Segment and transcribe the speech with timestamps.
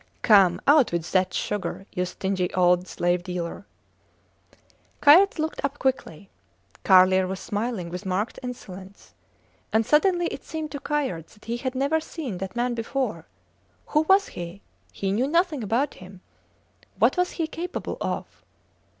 [0.23, 0.59] Come!
[0.65, 3.67] out with that sugar, you stingy old slave dealer.
[4.99, 6.31] Kayerts looked up quickly.
[6.83, 9.13] Carlier was smiling with marked insolence.
[9.71, 13.27] And suddenly it seemed to Kayerts that he had never seen that man before.
[13.89, 14.63] Who was he?
[14.91, 16.21] He knew nothing about him.
[16.97, 18.41] What was he capable of?